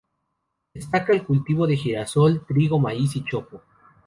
[0.73, 3.61] Destaca el cultivo de girasol, trigo, maíz y chopo.